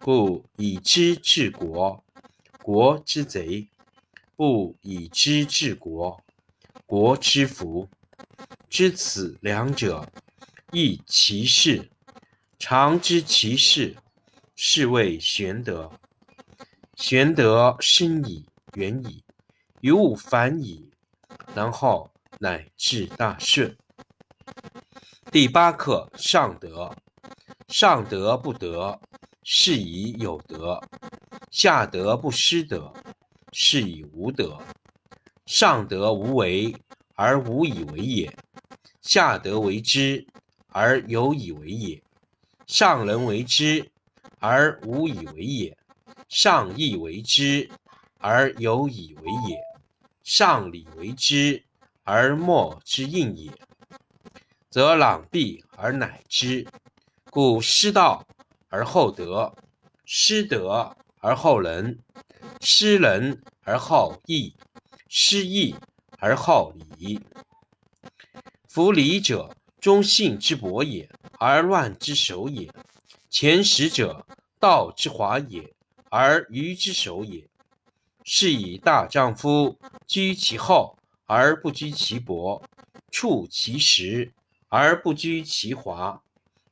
[0.00, 2.02] 故以知治国，
[2.62, 3.68] 国之贼；
[4.36, 6.22] 不以知治国，
[6.86, 7.88] 国之福。
[8.68, 10.06] 知此两者，
[10.72, 11.90] 亦其事。
[12.58, 13.96] 常知其事，
[14.56, 15.90] 是谓玄德。
[16.96, 19.24] 玄德深矣，远矣，
[19.80, 20.90] 于物反矣，
[21.54, 23.76] 然后乃至大顺。
[25.30, 26.94] 第八课：上德。
[27.68, 28.98] 上德不德。
[29.50, 30.78] 是以有德，
[31.50, 32.92] 下德不失德；
[33.50, 34.58] 是以无德。
[35.46, 36.76] 上德无为
[37.14, 38.36] 而无以为也，
[39.00, 40.26] 下德为之
[40.66, 42.02] 而有以为也。
[42.66, 43.90] 上人为之
[44.38, 45.74] 而无以为也，
[46.28, 47.70] 上义为之
[48.18, 49.58] 而有以为也，
[50.22, 51.64] 上礼为之
[52.04, 53.50] 而莫之应也。
[54.68, 56.68] 则攘臂而乃之，
[57.30, 58.22] 故失道。
[58.68, 59.54] 而后德，
[60.04, 61.98] 失德而后仁，
[62.60, 64.54] 失仁而后义，
[65.08, 65.74] 失义
[66.18, 67.20] 而后礼。
[68.68, 72.70] 夫礼者，忠信之薄也，而乱之首也；
[73.30, 74.26] 前识者，
[74.60, 75.74] 道之华也，
[76.10, 77.48] 而愚之首也。
[78.24, 82.62] 是以大丈夫居其厚而不居其薄，
[83.10, 84.30] 处其实
[84.68, 86.22] 而不居其华。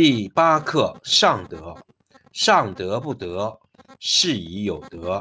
[0.00, 1.76] 第八课：上德。
[2.32, 3.58] 上德不德，
[3.98, 5.20] 是以有德；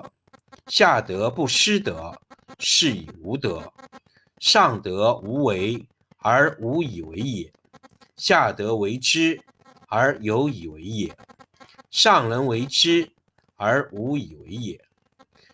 [0.67, 2.15] 下德不失德，
[2.59, 3.73] 是以无德。
[4.37, 5.83] 上德无为
[6.19, 7.51] 而无以为也，
[8.17, 9.41] 下德为之
[9.87, 11.17] 而有以为也。
[11.89, 13.11] 上人为之
[13.55, 14.79] 而无以为也，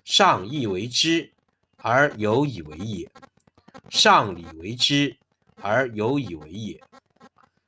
[0.03, 1.31] 上义为之
[1.77, 3.09] 而有以为也，
[3.89, 5.15] 上礼为之
[5.62, 6.83] 而有以为也，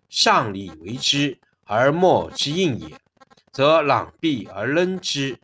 [0.09, 1.39] 上礼为之。
[1.65, 2.95] 而莫之应也，
[3.51, 5.39] 则攘臂而扔之。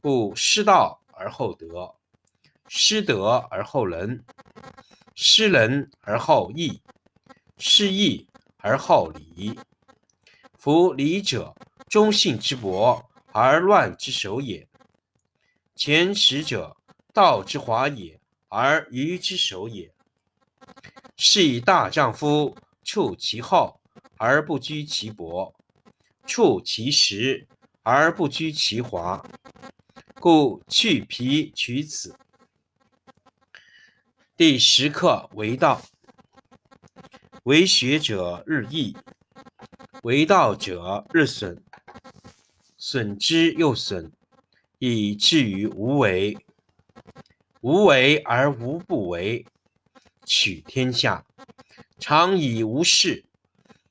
[0.00, 1.94] 故失道而后德，
[2.66, 4.24] 失德而后仁，
[5.14, 6.80] 失仁而后义，
[7.58, 8.26] 失义
[8.56, 9.58] 而后礼。
[10.58, 11.54] 夫礼者，
[11.88, 14.66] 忠信之薄而乱之首也；
[15.74, 16.74] 前识者，
[17.12, 18.18] 道之华也
[18.48, 19.92] 而愚之首也。
[21.16, 23.79] 是以大丈夫处其厚。
[24.22, 25.54] 而不居其薄，
[26.26, 27.48] 处其实
[27.82, 29.26] 而不居其华。
[30.16, 32.14] 故去皮取此。
[34.36, 35.80] 第十课为道，
[37.44, 38.94] 为学者日益，
[40.02, 41.64] 为道者日损，
[42.76, 44.12] 损之又损，
[44.78, 46.36] 以至于无为。
[47.62, 49.46] 无为而无不为，
[50.26, 51.24] 取天下
[51.98, 53.24] 常以无事，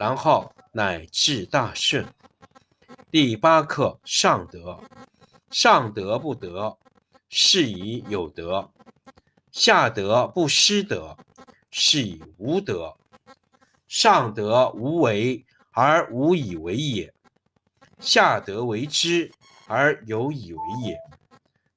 [0.00, 2.06] 然后乃至大顺。
[3.10, 4.80] 第八课：上德。
[5.50, 6.78] 上德不德，
[7.28, 8.72] 是以有德；
[9.52, 11.14] 下德不失德，
[11.70, 12.96] 是以无德。
[13.88, 17.12] 上德无为而无以为也，
[17.98, 19.30] 下德为之
[19.66, 20.96] 而有以为也。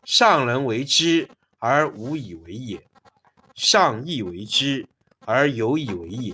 [0.05, 1.29] 上人为之
[1.59, 2.81] 而无以为也，
[3.53, 4.87] 上义为之
[5.25, 6.33] 而有以为也，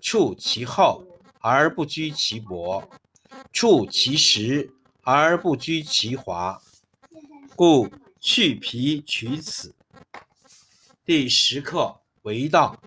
[0.00, 1.06] 处其厚
[1.40, 2.88] 而不居其薄，
[3.52, 4.72] 处其实
[5.02, 6.60] 而不居其华。
[7.54, 7.88] 故
[8.20, 9.74] 去皮取此。
[11.04, 12.80] 第十课为道，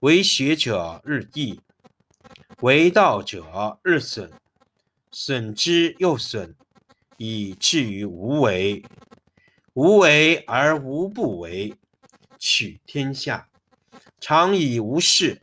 [0.00, 1.60] 为学者日益，
[2.60, 4.32] 为道者日损，
[5.10, 6.54] 损之又损，
[7.18, 8.82] 以至于无为。
[9.74, 11.74] 无为而无不为，
[12.38, 13.48] 取天下
[14.20, 15.42] 常以无事，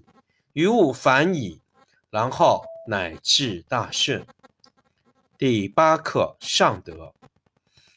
[0.53, 1.61] 于物反矣，
[2.09, 4.25] 然后乃至大顺。
[5.37, 7.13] 第八课：上德。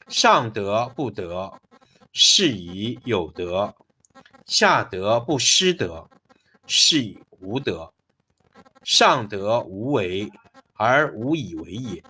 [0.07, 1.61] 上德不德，
[2.13, 3.75] 是以有德；
[4.47, 6.09] 下德不失德，
[6.67, 7.93] 是以无德。
[8.83, 10.31] 上德无为
[10.75, 12.05] 而无以为也，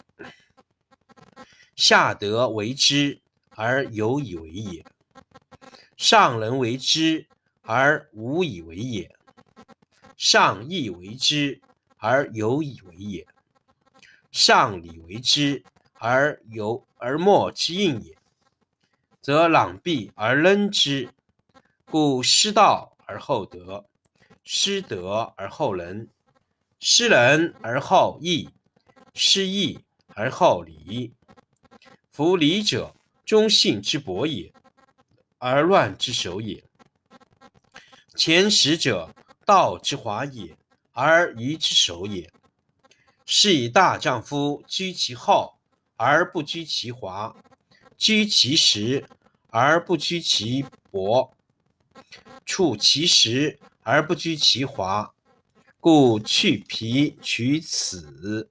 [1.76, 3.20] 下德为之。
[3.56, 4.84] 而有以为也，
[5.96, 7.24] 上人为之
[7.62, 9.16] 而无以为也，
[10.16, 11.60] 上义为之
[11.96, 13.26] 而有以为也，
[14.30, 15.62] 上礼为之
[15.94, 18.16] 而有而莫之应也，
[19.20, 21.10] 则攘臂而扔之。
[21.86, 23.84] 故失道而后德，
[24.42, 26.08] 失德而后仁，
[26.80, 28.50] 失仁而后义，
[29.14, 29.78] 失义
[30.08, 31.14] 而后礼。
[32.10, 32.94] 夫礼者，
[33.24, 34.52] 忠信之薄也，
[35.38, 36.64] 而乱之首也。
[38.16, 40.56] 前识者，道之华也，
[40.92, 42.30] 而愚之守也。
[43.26, 45.54] 是以大丈夫居其厚
[45.96, 47.34] 而不居其华，
[47.96, 49.06] 居其实
[49.48, 51.32] 而不居其薄，
[52.44, 55.14] 处其实而不居其华，
[55.80, 58.50] 故去皮取此。